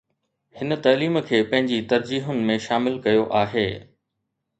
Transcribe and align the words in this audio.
هن 0.59 0.69
تعليم 0.85 1.19
کي 1.27 1.41
پنهنجي 1.51 1.77
ترجيحن 1.91 2.41
۾ 2.47 2.57
شامل 2.69 2.97
ڪيو 3.05 3.29
آهي. 3.43 3.67